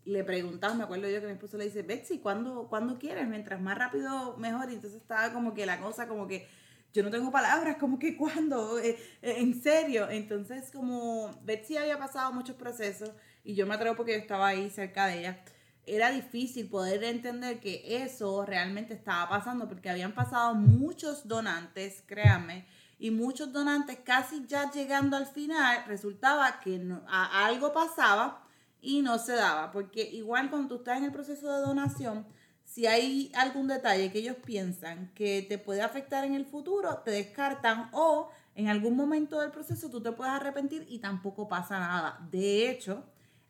le 0.09 0.25
preguntamos, 0.25 0.79
me 0.79 0.85
acuerdo 0.85 1.09
yo 1.09 1.21
que 1.21 1.27
mi 1.27 1.33
esposo 1.35 1.59
le 1.59 1.67
dice, 1.67 1.83
Betsy, 1.83 2.19
¿cuándo, 2.19 2.67
¿cuándo 2.69 2.99
quieres? 2.99 3.29
Mientras 3.29 3.61
más 3.61 3.77
rápido, 3.77 4.37
mejor. 4.39 4.71
Y 4.71 4.75
entonces 4.75 5.01
estaba 5.01 5.33
como 5.33 5.53
que 5.53 5.67
la 5.67 5.79
cosa, 5.81 6.09
como 6.09 6.27
que 6.27 6.49
yo 6.95 7.03
no 7.03 7.11
tengo 7.11 7.31
palabras, 7.31 7.77
como 7.77 7.99
que 7.99 8.17
cuándo, 8.17 8.79
eh, 8.79 8.99
eh, 9.23 9.35
en 9.39 9.63
serio. 9.63 10.09
Entonces, 10.09 10.71
como 10.71 11.39
Betsy 11.45 11.77
había 11.77 11.99
pasado 11.99 12.33
muchos 12.33 12.57
procesos 12.57 13.11
y 13.45 13.55
yo 13.55 13.67
me 13.67 13.75
atrevo 13.75 13.97
porque 13.97 14.13
yo 14.13 14.19
estaba 14.19 14.49
ahí 14.49 14.71
cerca 14.71 15.07
de 15.07 15.21
ella, 15.21 15.45
era 15.89 16.11
difícil 16.11 16.69
poder 16.69 17.03
entender 17.05 17.61
que 17.61 18.03
eso 18.03 18.45
realmente 18.45 18.95
estaba 18.95 19.29
pasando 19.29 19.69
porque 19.69 19.91
habían 19.91 20.13
pasado 20.13 20.55
muchos 20.55 21.27
donantes, 21.27 22.03
créanme 22.07 22.67
y 22.99 23.11
muchos 23.11 23.53
donantes 23.53 23.99
casi 24.05 24.45
ya 24.47 24.71
llegando 24.71 25.17
al 25.17 25.27
final 25.27 25.85
resultaba 25.87 26.61
que 26.61 26.81
algo 27.09 27.73
pasaba 27.73 28.45
y 28.81 29.03
no 29.03 29.19
se 29.19 29.35
daba, 29.35 29.73
porque 29.73 30.03
igual 30.03 30.51
cuando 30.51 30.69
tú 30.69 30.75
estás 30.77 30.99
en 30.99 31.05
el 31.05 31.13
proceso 31.13 31.53
de 31.53 31.61
donación, 31.61 32.27
si 32.65 32.87
hay 32.87 33.33
algún 33.35 33.67
detalle 33.67 34.13
que 34.13 34.19
ellos 34.19 34.37
piensan 34.45 35.13
que 35.15 35.43
te 35.49 35.59
puede 35.59 35.81
afectar 35.81 36.25
en 36.25 36.35
el 36.35 36.45
futuro, 36.45 36.99
te 36.99 37.11
descartan 37.11 37.89
o 37.93 38.31
en 38.55 38.69
algún 38.69 38.97
momento 38.97 39.41
del 39.41 39.51
proceso 39.51 39.89
tú 39.89 40.03
te 40.03 40.13
puedes 40.13 40.35
arrepentir 40.35 40.87
y 40.89 40.99
tampoco 40.99 41.49
pasa 41.49 41.79
nada. 41.79 42.27
De 42.31 42.69
hecho, 42.69 43.05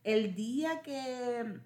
el 0.05 0.35
día 0.35 0.83
que 0.83 1.61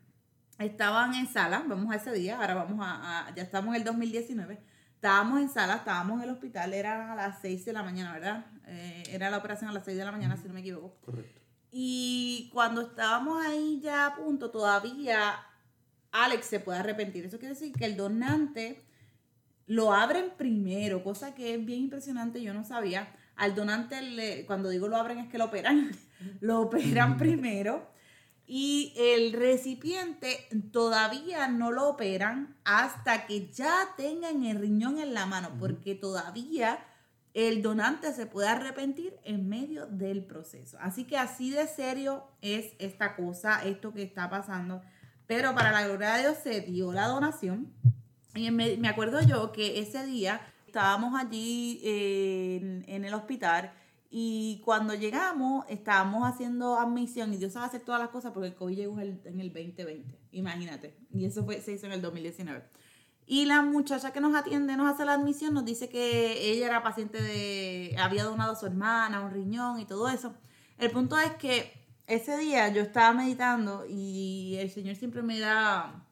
estaban 0.67 1.15
en 1.15 1.27
sala, 1.27 1.65
vamos 1.67 1.93
a 1.93 1.97
ese 1.97 2.13
día, 2.13 2.39
ahora 2.39 2.55
vamos 2.55 2.79
a, 2.81 3.29
a 3.29 3.35
ya 3.35 3.43
estamos 3.43 3.75
en 3.75 3.81
el 3.81 3.85
2019, 3.85 4.59
estábamos 4.95 5.41
en 5.41 5.49
sala, 5.49 5.77
estábamos 5.77 6.19
en 6.19 6.29
el 6.29 6.35
hospital, 6.35 6.75
era 6.75 7.13
a 7.13 7.17
las 7.17 7.41
6 7.41 7.65
de 7.65 7.73
la 7.73 7.83
mañana, 7.83 8.13
¿verdad? 8.13 8.47
Eh, 8.67 9.03
era 9.11 9.31
la 9.31 9.39
operación 9.39 9.69
a 9.71 9.73
las 9.73 9.85
6 9.85 9.97
de 9.99 10.05
la 10.05 10.13
mañana, 10.13 10.37
si 10.37 10.47
no 10.47 10.55
me 10.55 10.61
equivoco. 10.61 10.97
Correcto. 11.05 11.41
Y 11.73 12.51
cuando 12.53 12.83
estábamos 12.83 13.45
ahí 13.45 13.81
ya 13.83 14.07
a 14.07 14.15
punto, 14.15 14.51
todavía 14.51 15.35
Alex 16.13 16.47
se 16.47 16.61
puede 16.61 16.79
arrepentir. 16.79 17.25
Eso 17.25 17.39
quiere 17.39 17.55
decir 17.55 17.73
que 17.73 17.87
el 17.87 17.97
donante 17.97 18.85
lo 19.67 19.93
abren 19.93 20.33
primero, 20.37 21.03
cosa 21.03 21.35
que 21.35 21.55
es 21.55 21.65
bien 21.65 21.85
impresionante, 21.85 22.43
yo 22.43 22.53
no 22.53 22.65
sabía. 22.65 23.13
al 23.37 23.55
donante, 23.55 24.45
cuando 24.47 24.69
digo 24.69 24.87
lo 24.87 24.97
abren 24.97 25.19
es 25.19 25.29
que 25.29 25.39
lo 25.39 25.47
operan, 25.47 25.91
lo 26.41 26.61
operan 26.61 27.17
primero 27.17 27.92
y 28.55 28.93
el 28.99 29.33
recipiente 29.33 30.47
todavía 30.73 31.49
no 31.49 31.73
lo 31.73 31.89
operan 31.89 32.55
hasta 32.65 33.25
que 33.25 33.51
ya 33.51 33.95
tengan 33.97 34.45
el 34.45 34.59
riñón 34.59 34.99
en 34.99 35.15
la 35.15 35.25
mano, 35.25 35.53
porque 35.59 35.95
todavía 35.95 36.85
el 37.33 37.63
donante 37.63 38.13
se 38.13 38.27
puede 38.27 38.49
arrepentir 38.49 39.17
en 39.25 39.49
medio 39.49 39.87
del 39.87 40.23
proceso. 40.23 40.77
Así 40.83 41.05
que 41.05 41.17
así 41.17 41.51
de 41.51 41.67
serio 41.67 42.25
es 42.43 42.75
esta 42.79 43.17
cosa, 43.17 43.65
esto 43.65 43.95
que 43.95 44.03
está 44.03 44.29
pasando. 44.29 44.83
Pero 45.27 45.55
para 45.55 45.73
la 45.73 45.87
gloria 45.87 46.13
de 46.13 46.21
Dios 46.21 46.37
se 46.43 46.61
dio 46.61 46.93
la 46.93 47.09
donación. 47.09 47.73
Y 48.35 48.51
me, 48.51 48.87
acuerdo 48.87 49.23
yo 49.23 49.51
que 49.53 49.81
ese 49.81 50.05
día 50.05 50.43
estábamos 50.67 51.19
allí 51.19 51.81
en, 51.85 52.85
en 52.87 53.07
el 53.07 53.15
hospital 53.15 53.73
y 54.15 54.61
cuando 54.63 54.95
llegamos, 54.95 55.65
estábamos 55.71 56.29
haciendo 56.29 56.79
admisión 56.79 57.33
y 57.33 57.39
Dios 57.39 57.55
sabe 57.55 57.65
hacer 57.65 57.81
todas 57.81 57.99
las 57.99 58.11
cosas 58.11 58.33
porque 58.33 58.49
el 58.49 58.55
COVID 58.55 58.77
llegó 58.77 59.01
en 59.01 59.09
el 59.09 59.23
2020, 59.23 60.05
imagínate. 60.33 60.95
Y 61.15 61.25
eso 61.25 61.43
fue, 61.47 61.63
se 61.63 61.73
hizo 61.73 61.87
en 61.87 61.93
el 61.93 62.03
2019. 62.03 62.63
Y 63.25 63.47
la 63.47 63.63
muchacha 63.63 64.13
que 64.13 64.21
nos 64.21 64.37
atiende, 64.37 64.77
nos 64.77 64.93
hace 64.93 65.07
la 65.07 65.15
admisión, 65.15 65.55
nos 65.55 65.65
dice 65.65 65.89
que 65.89 66.53
ella 66.53 66.67
era 66.67 66.83
paciente 66.83 67.23
de, 67.23 67.97
había 67.99 68.25
donado 68.25 68.53
a 68.53 68.57
su 68.57 68.67
hermana, 68.67 69.23
un 69.23 69.31
riñón 69.31 69.81
y 69.81 69.87
todo 69.87 70.07
eso. 70.11 70.35
El 70.77 70.91
punto 70.91 71.19
es 71.19 71.33
que 71.37 71.73
ese 72.07 72.37
día 72.37 72.69
yo 72.69 72.83
estaba 72.83 73.15
meditando 73.15 73.87
y 73.89 74.57
el 74.59 74.69
Señor 74.69 74.97
siempre 74.97 75.23
me 75.23 75.39
da, 75.39 76.05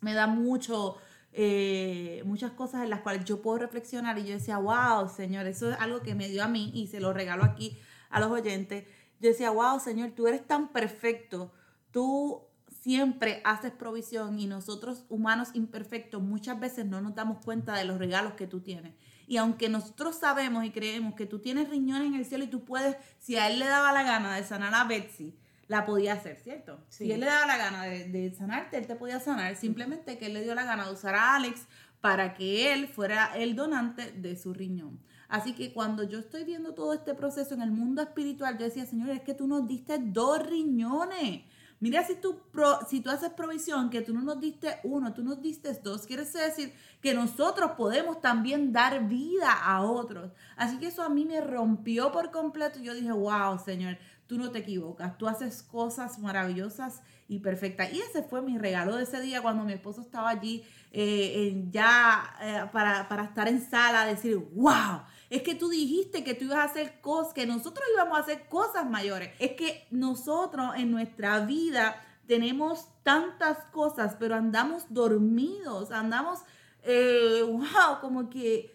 me 0.00 0.12
da 0.12 0.26
mucho 0.26 0.96
eh, 1.36 2.22
muchas 2.24 2.52
cosas 2.52 2.84
en 2.84 2.90
las 2.90 3.00
cuales 3.00 3.24
yo 3.24 3.42
puedo 3.42 3.58
reflexionar 3.58 4.16
y 4.18 4.24
yo 4.24 4.34
decía, 4.34 4.58
wow, 4.58 5.08
Señor, 5.08 5.46
eso 5.46 5.72
es 5.72 5.80
algo 5.80 6.00
que 6.00 6.14
me 6.14 6.28
dio 6.28 6.44
a 6.44 6.48
mí 6.48 6.70
y 6.72 6.86
se 6.86 7.00
lo 7.00 7.12
regalo 7.12 7.42
aquí 7.42 7.76
a 8.08 8.20
los 8.20 8.30
oyentes. 8.30 8.84
Yo 9.18 9.30
decía, 9.30 9.50
wow, 9.50 9.80
Señor, 9.80 10.12
tú 10.12 10.28
eres 10.28 10.46
tan 10.46 10.68
perfecto, 10.68 11.52
tú 11.90 12.42
siempre 12.82 13.40
haces 13.44 13.72
provisión 13.72 14.38
y 14.38 14.46
nosotros 14.46 15.06
humanos 15.08 15.48
imperfectos 15.54 16.22
muchas 16.22 16.60
veces 16.60 16.86
no 16.86 17.00
nos 17.00 17.16
damos 17.16 17.44
cuenta 17.44 17.74
de 17.74 17.84
los 17.84 17.98
regalos 17.98 18.34
que 18.34 18.46
tú 18.46 18.60
tienes. 18.60 18.94
Y 19.26 19.38
aunque 19.38 19.68
nosotros 19.68 20.16
sabemos 20.16 20.64
y 20.64 20.70
creemos 20.70 21.14
que 21.14 21.26
tú 21.26 21.40
tienes 21.40 21.68
riñones 21.68 22.08
en 22.08 22.14
el 22.14 22.26
cielo 22.26 22.44
y 22.44 22.48
tú 22.48 22.64
puedes, 22.64 22.96
si 23.18 23.36
a 23.36 23.48
él 23.48 23.58
le 23.58 23.66
daba 23.66 23.92
la 23.92 24.04
gana 24.04 24.36
de 24.36 24.44
sanar 24.44 24.72
a 24.74 24.84
Betsy, 24.84 25.34
la 25.68 25.86
podía 25.86 26.14
hacer, 26.14 26.38
¿cierto? 26.38 26.80
Si 26.88 27.10
él 27.10 27.20
le 27.20 27.26
daba 27.26 27.46
la 27.46 27.56
gana 27.56 27.84
de, 27.84 28.34
sanarte, 28.36 28.76
él 28.76 28.86
te 28.86 28.96
podía 28.96 29.20
sanar. 29.20 29.56
Simplemente 29.56 30.18
que 30.18 30.26
él 30.26 30.34
le 30.34 30.42
dio 30.42 30.54
la 30.54 30.64
gana 30.64 30.86
de 30.86 30.92
usar 30.92 31.14
a 31.14 31.36
Alex 31.36 31.66
para 32.00 32.34
que 32.34 32.72
él 32.72 32.88
fuera 32.88 33.36
el 33.36 33.56
donante 33.56 34.12
de 34.12 34.36
su 34.36 34.52
riñón. 34.52 35.00
Así 35.28 35.54
que 35.54 35.72
cuando 35.72 36.02
yo 36.02 36.18
estoy 36.18 36.44
viendo 36.44 36.74
todo 36.74 36.92
este 36.92 37.14
proceso 37.14 37.54
en 37.54 37.62
el 37.62 37.70
mundo 37.70 38.02
espiritual, 38.02 38.58
yo 38.58 38.66
decía, 38.66 38.86
Señor, 38.86 39.10
es 39.10 39.22
que 39.22 39.34
tú 39.34 39.46
nos 39.46 39.66
diste 39.66 39.98
dos 39.98 40.46
riñones. 40.46 41.42
Mira 41.80 42.02
si 42.02 42.14
tú, 42.14 42.40
si 42.88 43.00
tú 43.00 43.10
haces 43.10 43.30
provisión, 43.30 43.90
que 43.90 44.00
tú 44.00 44.14
no 44.14 44.22
nos 44.22 44.40
diste 44.40 44.78
uno, 44.84 45.12
tú 45.12 45.22
nos 45.22 45.42
diste 45.42 45.72
dos, 45.82 46.06
quiere 46.06 46.24
decir 46.24 46.72
que 47.02 47.12
nosotros 47.12 47.72
podemos 47.72 48.20
también 48.22 48.72
dar 48.72 49.06
vida 49.06 49.52
a 49.52 49.82
otros. 49.82 50.32
Así 50.56 50.78
que 50.78 50.86
eso 50.86 51.02
a 51.02 51.10
mí 51.10 51.26
me 51.26 51.40
rompió 51.40 52.10
por 52.10 52.30
completo. 52.30 52.78
Yo 52.80 52.94
dije, 52.94 53.12
wow, 53.12 53.58
Señor, 53.58 53.98
tú 54.26 54.38
no 54.38 54.50
te 54.50 54.60
equivocas, 54.60 55.18
tú 55.18 55.28
haces 55.28 55.62
cosas 55.62 56.18
maravillosas 56.18 57.02
y 57.28 57.38
perfectas. 57.38 57.92
Y 57.92 58.00
ese 58.00 58.22
fue 58.22 58.42
mi 58.42 58.58
regalo 58.58 58.96
de 58.96 59.04
ese 59.04 59.20
día 59.20 59.42
cuando 59.42 59.64
mi 59.64 59.72
esposo 59.72 60.00
estaba 60.00 60.30
allí 60.30 60.64
eh, 60.92 61.64
ya 61.70 62.36
eh, 62.40 62.68
para, 62.72 63.08
para, 63.08 63.24
estar 63.24 63.48
en 63.48 63.60
sala, 63.68 64.06
decir, 64.06 64.36
wow, 64.54 65.02
es 65.30 65.42
que 65.42 65.54
tú 65.54 65.68
dijiste 65.68 66.22
que 66.22 66.34
tú 66.34 66.44
ibas 66.44 66.58
a 66.58 66.64
hacer 66.64 67.00
cosas, 67.00 67.34
que 67.34 67.46
nosotros 67.46 67.84
íbamos 67.94 68.16
a 68.16 68.20
hacer 68.20 68.48
cosas 68.48 68.88
mayores. 68.88 69.30
Es 69.38 69.52
que 69.52 69.86
nosotros 69.90 70.72
en 70.76 70.90
nuestra 70.90 71.40
vida 71.40 72.00
tenemos 72.26 72.86
tantas 73.02 73.58
cosas, 73.72 74.16
pero 74.18 74.34
andamos 74.34 74.86
dormidos, 74.88 75.90
andamos, 75.90 76.40
eh, 76.82 77.42
wow, 77.44 78.00
como 78.00 78.30
que 78.30 78.73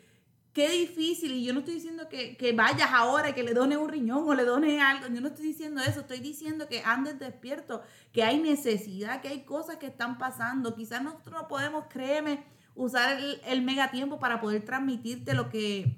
qué 0.60 0.70
difícil. 0.70 1.32
Y 1.32 1.46
yo 1.46 1.54
no 1.54 1.60
estoy 1.60 1.76
diciendo 1.76 2.10
que, 2.10 2.54
vayas 2.54 2.90
ahora 2.92 3.30
y 3.30 3.34
que 3.34 3.44
le 3.44 3.54
dones 3.54 3.78
un 3.78 3.88
riñón 3.88 4.28
o 4.28 4.34
le 4.34 4.44
dones 4.44 4.82
algo. 4.82 5.08
Yo 5.08 5.22
no 5.22 5.30
estoy 5.30 5.46
diciendo 5.46 5.82
eso. 5.82 6.02
Estoy 6.02 6.20
diciendo 6.20 6.68
que 6.68 6.84
andes 6.84 7.18
despierto, 7.18 7.82
que 8.12 8.24
hay 8.24 8.42
necesidad, 8.42 9.22
que 9.22 9.30
hay 9.30 9.44
cosas 9.44 9.78
que 9.78 9.88
están 9.88 10.18
pasando. 10.18 10.76
Quizás 10.76 11.02
nosotros 11.02 11.34
no 11.34 11.48
podemos, 11.48 11.86
créeme, 11.90 12.44
usar 12.76 13.18
el, 13.18 13.40
el 13.48 13.62
mega 13.62 13.90
tiempo 13.90 14.20
para 14.20 14.42
poder 14.42 14.66
transmitirte 14.66 15.34
lo 15.34 15.50
que, 15.50 15.96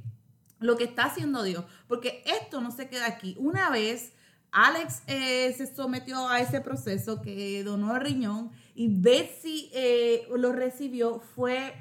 lo 0.60 0.77
que 0.77 0.84
está 0.84 1.06
haciendo 1.06 1.41
Dios. 1.41 1.65
Porque 1.88 2.24
esto 2.27 2.62
no 2.62 2.70
se 2.70 2.88
queda 2.88 3.08
aquí. 3.08 3.36
Una 3.39 3.72
vez 3.72 4.13
Alex 4.51 5.01
eh, 5.08 5.53
se 5.58 5.74
sometió 5.74 6.27
a 6.30 6.39
ese 6.39 6.62
proceso 6.62 7.22
que 7.24 7.63
donó 7.63 7.96
el 7.96 8.01
riñón 8.01 8.51
y 8.75 8.89
Betsy 8.89 9.72
eh, 9.74 10.27
lo 10.36 10.51
recibió, 10.51 11.20
fue 11.20 11.74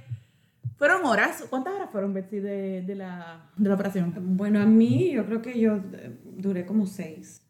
fueron 0.81 1.05
horas. 1.05 1.45
¿Cuántas 1.51 1.75
horas 1.75 1.91
fueron, 1.91 2.15
Betsy, 2.15 2.41
de, 2.41 2.81
de, 2.81 2.95
la, 2.95 3.51
de 3.55 3.69
la 3.69 3.75
operación? 3.75 4.15
Bueno, 4.35 4.63
a 4.63 4.65
mí 4.65 5.11
yo 5.13 5.27
creo 5.27 5.43
que 5.43 5.61
yo 5.61 5.75
eh, 5.77 6.19
duré 6.25 6.65
como 6.65 6.87
seis. 6.87 7.43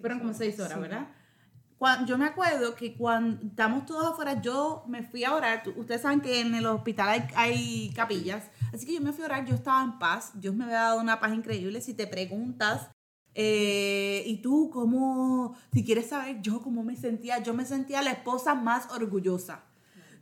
Fueron 0.00 0.18
como 0.18 0.34
seis 0.34 0.58
horas, 0.58 0.80
¿verdad? 0.80 1.06
yo 2.06 2.16
me 2.18 2.26
acuerdo 2.26 2.76
que 2.76 2.94
cuando 2.94 3.44
estamos 3.46 3.86
todos 3.86 4.12
afuera, 4.12 4.40
yo 4.40 4.84
me 4.88 5.04
fui 5.04 5.22
a 5.22 5.32
orar. 5.34 5.62
Ustedes 5.76 6.02
saben 6.02 6.20
que 6.20 6.40
en 6.40 6.56
el 6.56 6.66
hospital 6.66 7.08
hay, 7.08 7.22
hay, 7.36 7.92
capillas. 7.94 8.50
Así 8.72 8.84
que 8.84 8.94
yo 8.94 9.00
me 9.00 9.12
fui 9.12 9.22
a 9.22 9.26
orar, 9.26 9.44
yo 9.44 9.54
estaba 9.54 9.84
en 9.84 10.00
paz. 10.00 10.32
Dios 10.34 10.52
me 10.52 10.64
había 10.64 10.80
dado 10.80 11.00
una 11.00 11.20
paz 11.20 11.32
increíble. 11.34 11.80
Si 11.80 11.94
te 11.94 12.08
preguntas, 12.08 12.90
eh, 13.34 14.24
y 14.26 14.42
tú, 14.42 14.70
¿cómo? 14.72 15.54
Si 15.72 15.84
quieres 15.84 16.08
saber 16.08 16.40
yo 16.40 16.62
cómo 16.62 16.82
me 16.82 16.96
sentía, 16.96 17.38
yo 17.40 17.54
me 17.54 17.64
sentía 17.64 18.02
la 18.02 18.10
esposa 18.10 18.56
más 18.56 18.90
orgullosa 18.90 19.62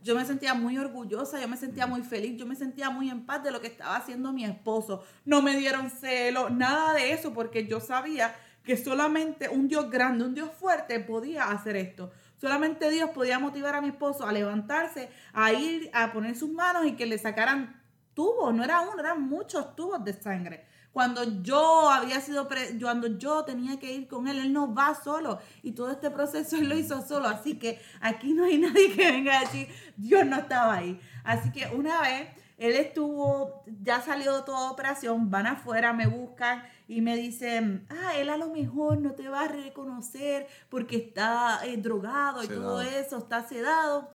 yo 0.03 0.15
me 0.15 0.25
sentía 0.25 0.53
muy 0.53 0.77
orgullosa, 0.77 1.39
yo 1.39 1.47
me 1.47 1.57
sentía 1.57 1.85
muy 1.87 2.01
feliz, 2.01 2.37
yo 2.37 2.45
me 2.45 2.55
sentía 2.55 2.89
muy 2.89 3.09
en 3.09 3.25
paz 3.25 3.43
de 3.43 3.51
lo 3.51 3.61
que 3.61 3.67
estaba 3.67 3.95
haciendo 3.95 4.33
mi 4.33 4.43
esposo. 4.43 5.03
No 5.25 5.41
me 5.41 5.55
dieron 5.55 5.89
celo, 5.89 6.49
nada 6.49 6.93
de 6.93 7.13
eso, 7.13 7.33
porque 7.33 7.67
yo 7.67 7.79
sabía 7.79 8.35
que 8.63 8.77
solamente 8.77 9.49
un 9.49 9.67
Dios 9.67 9.89
grande, 9.89 10.25
un 10.25 10.33
Dios 10.33 10.49
fuerte 10.51 10.99
podía 10.99 11.51
hacer 11.51 11.75
esto. 11.75 12.11
Solamente 12.37 12.89
Dios 12.89 13.11
podía 13.11 13.37
motivar 13.37 13.75
a 13.75 13.81
mi 13.81 13.89
esposo 13.89 14.25
a 14.25 14.31
levantarse, 14.31 15.09
a 15.33 15.53
ir 15.53 15.91
a 15.93 16.11
poner 16.11 16.35
sus 16.35 16.49
manos 16.49 16.85
y 16.85 16.93
que 16.93 17.05
le 17.05 17.17
sacaran 17.17 17.81
tubos, 18.13 18.53
no 18.53 18.63
era 18.63 18.81
uno, 18.81 18.99
eran 18.99 19.21
muchos 19.21 19.75
tubos 19.75 20.03
de 20.03 20.13
sangre. 20.13 20.65
Cuando 20.91 21.41
yo 21.41 21.89
había 21.89 22.19
sido, 22.19 22.49
cuando 22.81 23.07
yo 23.17 23.45
tenía 23.45 23.79
que 23.79 23.93
ir 23.93 24.07
con 24.07 24.27
él, 24.27 24.39
él 24.39 24.51
no 24.51 24.73
va 24.73 24.93
solo. 24.93 25.39
Y 25.63 25.71
todo 25.71 25.89
este 25.89 26.11
proceso 26.11 26.57
él 26.57 26.67
lo 26.67 26.75
hizo 26.75 27.01
solo. 27.05 27.27
Así 27.27 27.57
que 27.57 27.79
aquí 28.01 28.33
no 28.33 28.43
hay 28.43 28.57
nadie 28.59 28.93
que 28.93 29.11
venga 29.11 29.37
a 29.37 29.41
decir, 29.41 29.67
Dios 29.95 30.25
no 30.25 30.37
estaba 30.37 30.75
ahí. 30.75 30.99
Así 31.23 31.51
que 31.51 31.67
una 31.73 32.01
vez 32.01 32.29
él 32.57 32.75
estuvo, 32.75 33.63
ya 33.81 34.01
salió 34.01 34.35
de 34.35 34.43
toda 34.43 34.69
operación, 34.69 35.31
van 35.31 35.47
afuera, 35.47 35.93
me 35.93 36.07
buscan 36.07 36.63
y 36.87 37.01
me 37.01 37.15
dicen, 37.15 37.87
ah, 37.89 38.15
él 38.17 38.29
a 38.29 38.37
lo 38.37 38.49
mejor 38.49 38.99
no 38.99 39.13
te 39.13 39.29
va 39.29 39.45
a 39.45 39.47
reconocer 39.47 40.45
porque 40.69 40.97
está 40.97 41.65
eh, 41.65 41.77
drogado 41.77 42.43
y 42.43 42.47
todo 42.47 42.81
eso, 42.81 43.17
está 43.17 43.47
sedado. 43.47 44.11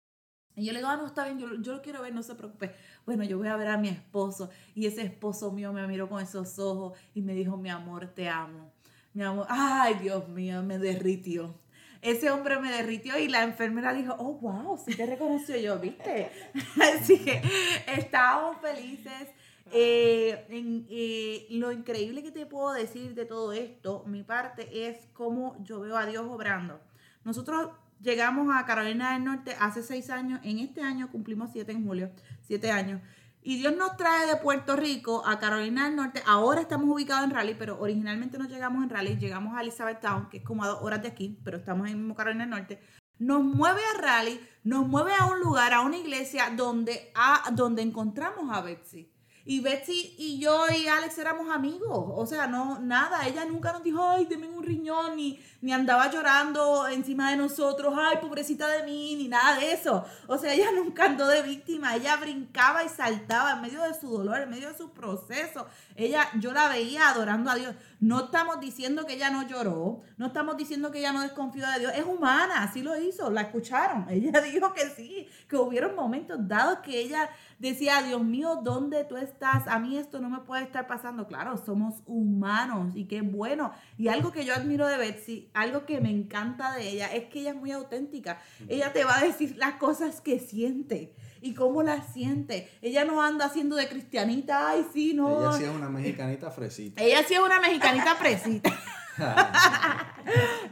Y 0.56 0.66
yo 0.66 0.74
le 0.74 0.80
digo, 0.80 0.90
ah, 0.90 0.98
no, 0.98 1.06
está 1.06 1.26
bien, 1.26 1.38
yo, 1.38 1.54
yo 1.62 1.74
lo 1.74 1.82
quiero 1.82 2.02
ver, 2.02 2.14
no 2.14 2.24
se 2.24 2.34
preocupe 2.34 2.74
bueno, 3.06 3.24
yo 3.24 3.38
voy 3.38 3.48
a 3.48 3.56
ver 3.56 3.68
a 3.68 3.78
mi 3.78 3.90
esposo. 3.90 4.50
Y 4.76 4.86
ese 4.86 5.02
esposo 5.02 5.52
mío 5.52 5.74
me 5.74 5.86
miró 5.88 6.10
con 6.10 6.22
esos 6.22 6.58
ojos 6.60 6.98
y 7.14 7.22
me 7.22 7.34
dijo, 7.34 7.58
mi 7.58 7.70
amor, 7.70 8.08
te 8.08 8.30
amo. 8.30 8.72
Mi 9.14 9.24
amor, 9.24 9.46
ay, 9.50 9.96
Dios 9.96 10.28
mío, 10.30 10.64
me 10.64 10.78
derritió. 10.78 11.54
Ese 12.02 12.32
hombre 12.32 12.60
me 12.60 12.72
derritió 12.72 13.20
y 13.20 13.28
la 13.28 13.44
enfermera 13.44 13.94
dijo, 13.94 14.16
oh, 14.18 14.34
wow, 14.34 14.78
sí 14.84 14.96
te 14.96 15.06
reconoció 15.06 15.56
yo, 15.58 15.78
¿viste? 15.80 16.32
Así 16.82 17.20
que 17.20 17.42
estábamos 17.88 18.58
felices. 18.60 19.30
Eh, 19.74 20.46
eh, 20.90 21.48
lo 21.52 21.72
increíble 21.72 22.24
que 22.24 22.32
te 22.32 22.46
puedo 22.46 22.74
decir 22.74 23.14
de 23.14 23.26
todo 23.26 23.54
esto, 23.54 24.04
mi 24.06 24.24
parte 24.24 24.88
es 24.88 25.08
cómo 25.14 25.56
yo 25.64 25.80
veo 25.80 25.96
a 25.96 26.06
Dios 26.06 26.26
obrando. 26.28 26.82
Nosotros 27.24 27.70
llegamos 28.02 28.54
a 28.54 28.66
Carolina 28.66 29.14
del 29.14 29.24
Norte 29.24 29.56
hace 29.60 29.84
seis 29.84 30.10
años, 30.10 30.40
en 30.44 30.60
este 30.60 30.82
año 30.82 31.10
cumplimos 31.12 31.52
siete 31.54 31.72
en 31.72 31.86
julio, 31.86 32.12
siete 32.52 32.70
años. 32.70 33.00
Y 33.42 33.60
Dios 33.60 33.74
nos 33.78 33.96
trae 33.96 34.28
de 34.28 34.36
Puerto 34.36 34.76
Rico 34.76 35.26
a 35.26 35.40
Carolina 35.40 35.86
del 35.86 35.96
Norte. 35.96 36.22
Ahora 36.28 36.60
estamos 36.60 36.90
ubicados 36.90 37.24
en 37.24 37.32
Raleigh, 37.32 37.56
pero 37.58 37.80
originalmente 37.80 38.38
no 38.38 38.46
llegamos 38.46 38.84
en 38.84 38.90
Raleigh, 38.90 39.18
llegamos 39.18 39.58
a 39.58 39.62
Elizabethtown, 39.62 40.28
que 40.30 40.40
es 40.40 40.44
como 40.44 40.66
a 40.66 40.68
dos 40.68 40.80
horas 40.82 41.02
de 41.02 41.08
aquí, 41.08 41.40
pero 41.46 41.58
estamos 41.58 41.90
en 41.90 42.14
Carolina 42.14 42.44
del 42.44 42.50
Norte. 42.50 42.82
Nos 43.20 43.42
mueve 43.42 43.80
a 43.96 44.02
Raleigh, 44.02 44.42
nos 44.66 44.86
mueve 44.86 45.14
a 45.18 45.28
un 45.28 45.40
lugar, 45.40 45.74
a 45.74 45.80
una 45.80 45.96
iglesia 45.96 46.52
donde, 46.58 47.14
a, 47.16 47.50
donde 47.54 47.84
encontramos 47.84 48.54
a 48.54 48.62
Betsy. 48.62 49.10
Y 49.52 49.60
Betsy 49.60 50.16
y 50.18 50.40
yo 50.40 50.64
y 50.70 50.88
Alex 50.88 51.18
éramos 51.18 51.54
amigos. 51.54 52.06
O 52.16 52.26
sea, 52.26 52.48
no, 52.48 52.80
nada. 52.80 53.28
Ella 53.28 53.44
nunca 53.44 53.74
nos 53.74 53.84
dijo, 53.84 54.02
ay, 54.02 54.24
denme 54.24 54.48
un 54.48 54.64
riñón, 54.64 55.18
ni, 55.18 55.44
ni 55.60 55.74
andaba 55.74 56.10
llorando 56.10 56.88
encima 56.88 57.32
de 57.32 57.36
nosotros, 57.36 57.94
ay, 57.98 58.20
pobrecita 58.22 58.70
de 58.70 58.84
mí, 58.84 59.14
ni 59.18 59.28
nada 59.28 59.60
de 59.60 59.74
eso. 59.74 60.06
O 60.28 60.38
sea, 60.38 60.54
ella 60.54 60.72
nunca 60.76 61.04
andó 61.04 61.28
de 61.28 61.42
víctima. 61.42 61.98
Ella 61.98 62.16
brincaba 62.16 62.86
y 62.86 62.88
saltaba 62.88 63.52
en 63.52 63.62
medio 63.62 63.82
de 63.82 63.94
su 63.94 64.08
dolor, 64.10 64.40
en 64.40 64.52
medio 64.52 64.70
de 64.70 64.78
su 64.78 64.92
proceso. 64.92 65.68
Ella, 65.98 66.30
yo 66.40 66.54
la 66.54 66.70
veía 66.70 67.10
adorando 67.10 67.52
a 67.52 67.56
Dios. 67.56 67.76
No 68.02 68.26
estamos 68.26 68.60
diciendo 68.60 69.06
que 69.06 69.14
ella 69.14 69.30
no 69.30 69.48
lloró, 69.48 70.02
no 70.18 70.26
estamos 70.26 70.58
diciendo 70.58 70.90
que 70.90 70.98
ella 70.98 71.14
no 71.14 71.22
desconfió 71.22 71.70
de 71.70 71.82
Dios. 71.82 71.94
Es 71.96 72.04
humana, 72.04 72.64
así 72.64 72.82
lo 72.82 73.00
hizo, 73.00 73.30
la 73.30 73.42
escucharon. 73.42 74.08
Ella 74.10 74.42
dijo 74.42 74.74
que 74.74 74.90
sí, 74.90 75.28
que 75.48 75.56
hubieron 75.56 75.96
momentos 75.96 76.40
dados 76.48 76.80
que 76.80 77.00
ella 77.00 77.30
decía, 77.60 78.02
Dios 78.02 78.24
mío, 78.24 78.60
¿dónde 78.64 79.04
tú 79.04 79.18
estás? 79.18 79.68
A 79.68 79.78
mí 79.78 79.98
esto 79.98 80.20
no 80.20 80.32
me 80.32 80.40
puede 80.40 80.64
estar 80.64 80.88
pasando. 80.88 81.28
Claro, 81.28 81.58
somos 81.58 82.02
humanos 82.08 82.96
y 82.96 83.06
qué 83.06 83.22
bueno. 83.22 83.72
Y 84.00 84.08
algo 84.08 84.32
que 84.32 84.46
yo 84.46 84.56
admiro 84.56 84.88
de 84.88 84.98
Betsy, 84.98 85.52
algo 85.54 85.86
que 85.86 86.02
me 86.02 86.10
encanta 86.10 86.74
de 86.74 86.90
ella, 86.90 87.14
es 87.14 87.26
que 87.26 87.42
ella 87.42 87.52
es 87.52 87.58
muy 87.58 87.72
auténtica. 87.72 88.42
Ella 88.68 88.92
te 88.94 89.04
va 89.04 89.20
a 89.20 89.24
decir 89.24 89.56
las 89.58 89.76
cosas 89.76 90.22
que 90.22 90.40
siente 90.40 91.14
y 91.42 91.54
cómo 91.54 91.84
las 91.84 92.14
siente. 92.14 92.72
Ella 92.82 93.04
no 93.04 93.22
anda 93.22 93.46
haciendo 93.46 93.76
de 93.76 93.90
cristianita, 93.90 94.70
ay, 94.70 94.86
sí, 94.94 95.14
no. 95.14 95.42
Ella 95.42 95.58
sí 95.58 95.64
es 95.64 95.70
una 95.70 95.90
mexicanita 95.90 96.52
fresita. 96.52 97.02
Ella 97.02 97.24
sí 97.28 97.34
es 97.34 97.40
una 97.40 97.60
mexicanita 97.60 98.16
fresita. 98.16 98.72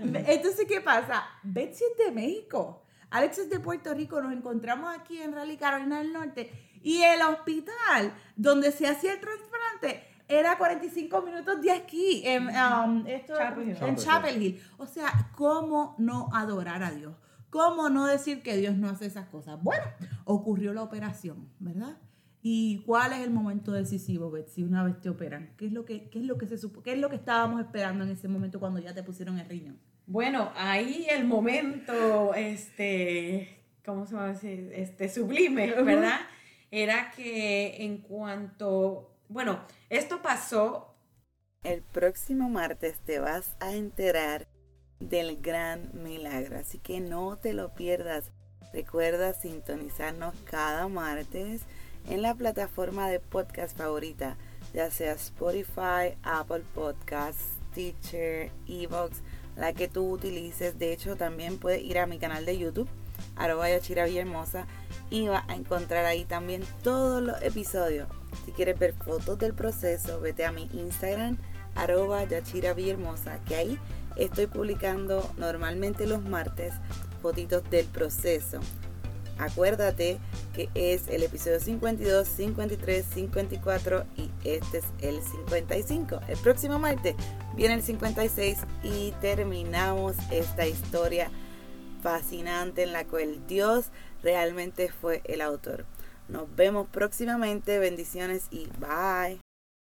Entonces, 0.01 0.65
¿qué 0.67 0.81
pasa? 0.81 1.25
Betsy 1.43 1.83
es 1.83 2.05
de 2.05 2.11
México. 2.11 2.83
Alex 3.09 3.39
es 3.39 3.49
de 3.49 3.59
Puerto 3.59 3.93
Rico. 3.93 4.21
Nos 4.21 4.33
encontramos 4.33 4.95
aquí 4.95 5.21
en 5.21 5.33
Raleigh, 5.33 5.57
Carolina 5.57 5.99
del 5.99 6.13
Norte. 6.13 6.51
Y 6.81 7.01
el 7.01 7.21
hospital 7.21 8.13
donde 8.35 8.71
se 8.71 8.87
hacía 8.87 9.13
el 9.13 9.19
trasplante 9.19 10.05
era 10.27 10.57
45 10.57 11.21
minutos 11.23 11.61
de 11.61 11.71
aquí, 11.71 12.21
en, 12.23 12.49
um, 12.49 13.05
esto, 13.07 13.35
Chapel 13.35 13.69
Hill. 13.69 13.77
en 13.81 13.95
Chapel 13.95 14.41
Hill. 14.41 14.63
O 14.77 14.85
sea, 14.85 15.31
¿cómo 15.35 15.95
no 15.97 16.29
adorar 16.33 16.83
a 16.83 16.91
Dios? 16.91 17.15
¿Cómo 17.49 17.89
no 17.89 18.05
decir 18.05 18.43
que 18.43 18.57
Dios 18.57 18.77
no 18.77 18.89
hace 18.89 19.05
esas 19.05 19.27
cosas? 19.27 19.61
Bueno, 19.61 19.83
ocurrió 20.25 20.73
la 20.73 20.83
operación, 20.83 21.49
¿verdad? 21.59 21.97
¿Y 22.41 22.83
cuál 22.85 23.13
es 23.13 23.19
el 23.19 23.31
momento 23.31 23.71
decisivo, 23.71 24.31
Betsy, 24.31 24.63
una 24.63 24.83
vez 24.83 24.99
te 25.01 25.09
operan? 25.09 25.53
¿Qué 25.57 25.65
es 25.65 25.73
lo 25.73 25.83
que, 25.83 26.09
qué 26.09 26.19
es 26.19 26.25
lo 26.25 26.37
que 26.37 26.47
se 26.47 26.57
supo, 26.57 26.81
qué 26.83 26.93
es 26.93 26.99
lo 26.99 27.09
que 27.09 27.17
estábamos 27.17 27.59
esperando 27.59 28.03
en 28.03 28.11
ese 28.11 28.27
momento 28.27 28.59
cuando 28.59 28.79
ya 28.79 28.93
te 28.93 29.03
pusieron 29.03 29.39
el 29.39 29.49
riñón? 29.49 29.79
Bueno, 30.05 30.51
ahí 30.55 31.05
el 31.09 31.25
momento, 31.25 32.33
este, 32.33 33.63
¿cómo 33.85 34.05
se 34.05 34.15
va 34.15 34.25
a 34.25 34.27
decir? 34.29 34.71
Este, 34.73 35.09
sublime, 35.09 35.67
¿verdad? 35.83 36.19
Era 36.71 37.11
que 37.11 37.83
en 37.83 37.97
cuanto, 37.97 39.17
bueno, 39.27 39.59
esto 39.89 40.21
pasó. 40.21 40.95
El 41.63 41.81
próximo 41.81 42.49
martes 42.49 42.99
te 42.99 43.19
vas 43.19 43.55
a 43.59 43.73
enterar 43.73 44.47
del 44.99 45.41
gran 45.41 45.89
milagro, 45.93 46.57
así 46.57 46.77
que 46.77 46.99
no 46.99 47.37
te 47.37 47.53
lo 47.53 47.69
pierdas. 47.73 48.31
Recuerda 48.73 49.33
sintonizarnos 49.33 50.35
cada 50.45 50.87
martes 50.87 51.61
en 52.07 52.21
la 52.21 52.35
plataforma 52.35 53.09
de 53.09 53.19
podcast 53.19 53.77
favorita, 53.77 54.37
ya 54.73 54.91
sea 54.91 55.13
Spotify, 55.13 56.17
Apple 56.23 56.63
Podcasts, 56.75 57.57
Teacher, 57.73 58.51
Evox, 58.67 59.21
la 59.55 59.73
que 59.73 59.87
tú 59.87 60.09
utilices. 60.11 60.77
De 60.77 60.93
hecho, 60.93 61.15
también 61.15 61.57
puedes 61.57 61.81
ir 61.81 61.97
a 61.97 62.05
mi 62.05 62.19
canal 62.19 62.45
de 62.45 62.57
YouTube, 62.57 62.89
arroba 63.35 63.69
Yachira 63.69 64.05
Villahermosa, 64.05 64.67
y 65.09 65.27
vas 65.27 65.43
a 65.47 65.55
encontrar 65.55 66.05
ahí 66.05 66.25
también 66.25 66.63
todos 66.83 67.21
los 67.23 67.41
episodios. 67.41 68.07
Si 68.45 68.51
quieres 68.51 68.77
ver 68.77 68.93
fotos 68.93 69.39
del 69.39 69.53
proceso, 69.53 70.19
vete 70.19 70.45
a 70.45 70.51
mi 70.51 70.69
Instagram, 70.73 71.37
arroba 71.75 72.23
Yachira 72.23 72.73
Villahermosa, 72.73 73.39
que 73.45 73.55
ahí 73.55 73.79
estoy 74.19 74.47
publicando 74.47 75.29
normalmente 75.37 76.07
los 76.07 76.23
martes 76.23 76.73
fotitos 77.21 77.67
del 77.69 77.85
proceso. 77.87 78.59
Acuérdate 79.37 80.19
que 80.53 80.69
es 80.75 81.07
el 81.07 81.23
episodio 81.23 81.61
52, 81.61 82.27
53, 82.27 83.05
54 83.05 84.05
y 84.17 84.29
este 84.43 84.79
es 84.79 84.85
el 85.01 85.21
55. 85.21 86.19
El 86.27 86.37
próximo 86.39 86.77
martes 86.77 87.15
viene 87.55 87.75
el 87.75 87.81
56 87.81 88.57
y 88.83 89.11
terminamos 89.21 90.17
esta 90.29 90.67
historia 90.67 91.31
fascinante 92.01 92.83
en 92.83 92.91
la 92.91 93.05
cual 93.05 93.47
Dios 93.47 93.85
realmente 94.21 94.91
fue 94.91 95.21
el 95.23 95.39
autor. 95.39 95.85
Nos 96.27 96.53
vemos 96.55 96.87
próximamente. 96.91 97.79
Bendiciones 97.79 98.47
y 98.51 98.67
bye. 98.77 99.39